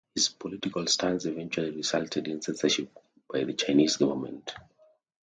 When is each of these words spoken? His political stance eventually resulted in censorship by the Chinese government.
His 0.15 0.29
political 0.29 0.87
stance 0.87 1.25
eventually 1.25 1.69
resulted 1.69 2.27
in 2.27 2.41
censorship 2.41 2.89
by 3.31 3.43
the 3.43 3.53
Chinese 3.53 3.97
government. 3.97 4.51